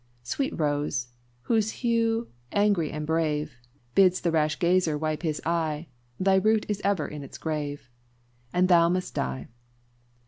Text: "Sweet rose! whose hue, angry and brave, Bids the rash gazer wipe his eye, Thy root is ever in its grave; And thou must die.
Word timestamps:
"Sweet 0.23 0.57
rose! 0.59 1.09
whose 1.43 1.69
hue, 1.69 2.29
angry 2.51 2.89
and 2.89 3.05
brave, 3.05 3.53
Bids 3.93 4.19
the 4.19 4.31
rash 4.31 4.57
gazer 4.57 4.97
wipe 4.97 5.21
his 5.21 5.39
eye, 5.45 5.89
Thy 6.19 6.37
root 6.37 6.65
is 6.67 6.81
ever 6.83 7.07
in 7.07 7.21
its 7.23 7.37
grave; 7.37 7.87
And 8.51 8.67
thou 8.67 8.89
must 8.89 9.13
die. 9.13 9.47